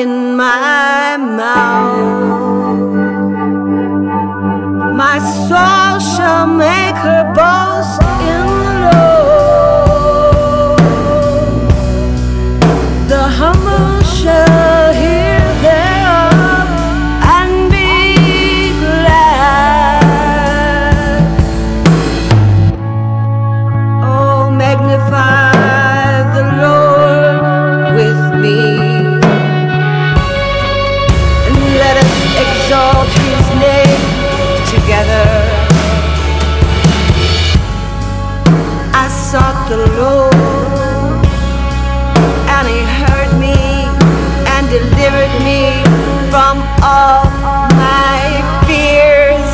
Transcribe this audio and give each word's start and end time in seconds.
in 0.00 0.34
my 0.36 1.16
mouth. 1.16 2.94
My 5.02 5.18
soul 5.46 6.00
shall 6.14 6.46
make 6.48 6.96
her 6.96 7.23
exalt 32.64 33.08
his 33.08 33.46
name 33.60 34.04
together. 34.72 35.28
I 38.94 39.06
sought 39.28 39.68
the 39.68 39.80
Lord, 40.00 41.26
and 42.54 42.64
he 42.74 42.80
heard 43.00 43.32
me 43.38 43.58
and 44.54 44.64
delivered 44.78 45.34
me 45.44 45.60
from 46.30 46.56
all 46.82 47.24
my 47.76 48.20
fears. 48.66 49.50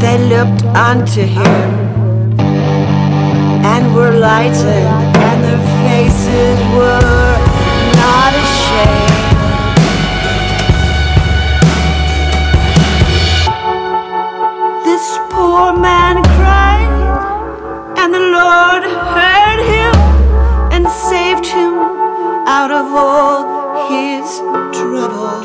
They 0.00 0.16
looked 0.32 0.62
unto 0.76 1.22
him 1.22 1.70
and 3.64 3.92
were 3.96 4.12
lightened, 4.12 5.16
and 5.16 5.42
their 5.42 5.62
faces 5.82 6.58
were. 6.76 7.31
Out 22.52 22.70
of 22.70 22.86
all 22.92 23.88
his 23.88 24.24
trouble. 24.76 25.40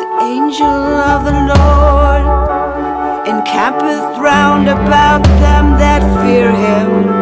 The 0.00 0.08
angel 0.34 0.80
of 1.14 1.24
the 1.24 1.38
Lord 1.54 2.24
encampeth 3.28 4.18
round 4.18 4.68
about 4.68 5.22
them 5.38 5.78
that 5.78 6.02
fear 6.20 6.50
him 6.50 7.15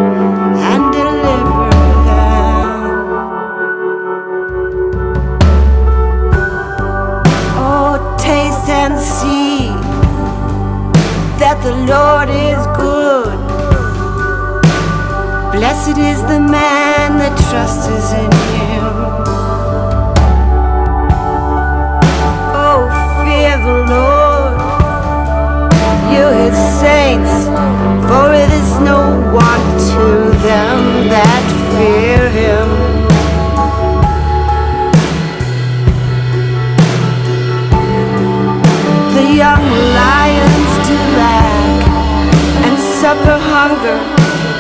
Blessed 15.85 15.99
is 15.99 16.23
the 16.23 16.41
man 16.41 17.19
that 17.19 17.37
trusts 17.51 18.13
in 18.13 18.33
him. 18.33 18.54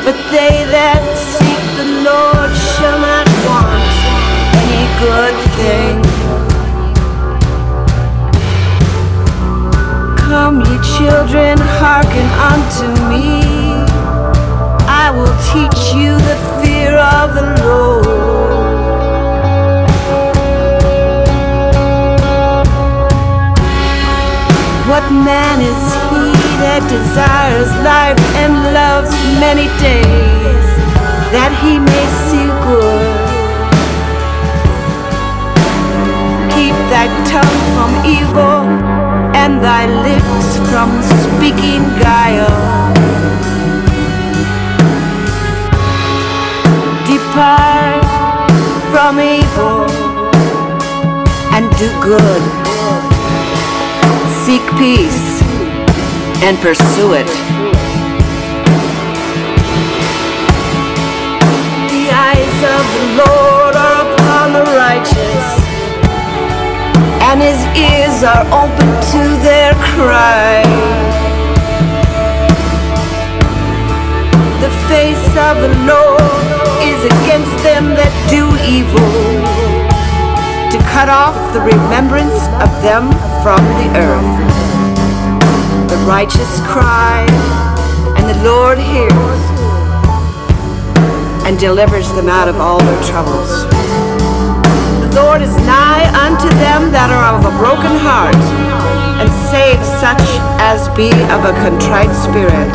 But 0.04 0.16
they 0.30 0.64
that 0.68 1.00
seek 1.16 1.64
the 1.80 1.88
Lord 2.04 2.52
shall 2.76 3.00
not 3.00 3.24
want 3.48 3.88
any 4.60 4.84
good 5.00 5.36
thing. 5.56 5.96
Come, 10.28 10.60
ye 10.60 10.76
children, 10.96 11.56
hearken 11.80 12.28
unto 12.52 12.86
me. 13.08 13.40
I 15.04 15.08
will 15.16 15.34
teach 15.52 15.82
you 15.96 16.12
the 16.28 16.36
fear 16.60 16.92
of 16.98 17.34
the 17.38 17.46
Lord. 17.64 18.44
What 24.90 25.10
man 25.10 25.62
is 25.62 25.83
desires 26.94 27.70
life 27.82 28.20
and 28.42 28.54
loves 28.72 29.10
many 29.42 29.66
days, 29.82 30.66
that 31.34 31.50
he 31.62 31.72
may 31.90 32.06
see 32.26 32.46
good? 32.66 33.14
Keep 36.54 36.76
thy 36.94 37.06
tongue 37.32 37.62
from 37.74 37.90
evil 38.06 38.62
and 39.42 39.52
thy 39.58 39.84
lips 40.06 40.48
from 40.70 40.88
speaking 41.26 41.82
guile. 41.98 42.62
Depart 47.08 48.06
from 48.92 49.18
evil 49.18 49.82
and 51.54 51.64
do 51.80 51.88
good. 52.08 52.42
Seek 54.44 54.64
peace 54.78 55.33
and 56.44 56.58
pursue 56.58 57.14
it. 57.14 57.26
The 61.88 62.04
eyes 62.12 62.58
of 62.76 62.84
the 62.96 63.06
Lord 63.24 63.74
are 63.74 64.00
upon 64.12 64.52
the 64.52 64.64
righteous, 64.76 65.46
and 67.24 67.40
his 67.40 67.56
ears 67.72 68.22
are 68.22 68.44
open 68.52 68.88
to 69.16 69.22
their 69.40 69.72
cry. 69.96 70.60
The 74.60 74.72
face 74.92 75.28
of 75.48 75.56
the 75.64 75.72
Lord 75.88 76.44
is 76.84 77.00
against 77.08 77.56
them 77.64 77.96
that 77.96 78.12
do 78.28 78.44
evil 78.68 79.12
to 80.72 80.78
cut 80.92 81.08
off 81.08 81.36
the 81.54 81.62
remembrance 81.62 82.36
of 82.60 82.68
them 82.82 83.08
from 83.40 83.64
the 83.80 83.88
earth. 83.96 84.73
The 86.04 86.10
righteous 86.10 86.60
cry, 86.66 87.24
and 88.18 88.28
the 88.28 88.36
Lord 88.44 88.76
hears 88.76 89.40
and 91.46 91.58
delivers 91.58 92.12
them 92.12 92.28
out 92.28 92.46
of 92.46 92.56
all 92.60 92.78
their 92.78 93.02
troubles. 93.04 93.64
The 95.00 95.12
Lord 95.16 95.40
is 95.40 95.56
nigh 95.64 96.04
unto 96.12 96.50
them 96.60 96.92
that 96.92 97.08
are 97.08 97.38
of 97.38 97.46
a 97.48 97.56
broken 97.56 97.96
heart, 98.04 98.36
and 99.16 99.30
saves 99.48 99.88
such 99.96 100.20
as 100.60 100.90
be 100.92 101.08
of 101.32 101.40
a 101.48 101.56
contrite 101.64 102.12
spirit. 102.12 102.74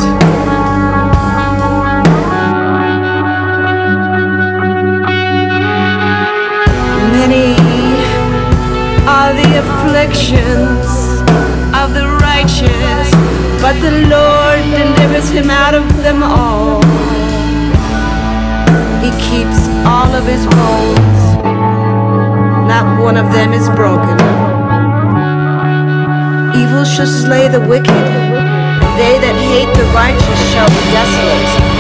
Many 7.14 7.60
but 13.70 13.82
the 13.82 13.92
Lord 14.10 14.64
delivers 14.72 15.30
him 15.30 15.52
out 15.52 15.76
of 15.76 15.86
them 16.02 16.24
all. 16.24 16.82
He 19.04 19.12
keeps 19.30 19.68
all 19.86 20.10
of 20.20 20.26
his 20.26 20.44
bones, 20.48 21.22
not 22.66 23.00
one 23.00 23.16
of 23.16 23.32
them 23.32 23.54
is 23.54 23.70
broken. 23.78 24.18
Evil 26.60 26.84
shall 26.84 27.06
slay 27.06 27.48
the 27.48 27.60
wicked, 27.60 28.06
they 28.98 29.16
that 29.22 29.38
hate 29.38 29.72
the 29.78 29.86
righteous 29.94 30.40
shall 30.52 30.68
be 30.70 30.84
desolate. 30.90 31.79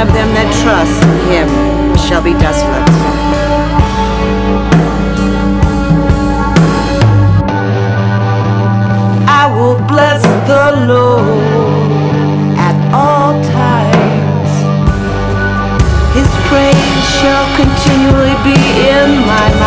none 0.00 0.08
of 0.08 0.14
them 0.14 0.32
that 0.32 0.48
trust 0.64 0.96
in 1.04 1.12
him 1.28 1.48
shall 2.08 2.22
be 2.22 2.32
desolate. 2.32 2.88
I 9.28 9.44
will 9.52 9.76
bless 9.86 10.22
the 10.48 10.86
Lord 10.88 11.36
at 12.56 12.76
all 12.96 13.36
times. 13.52 14.52
His 16.16 16.30
praise 16.48 17.04
shall 17.20 17.44
continually 17.60 18.36
be 18.40 18.56
in 18.96 19.20
my 19.28 19.59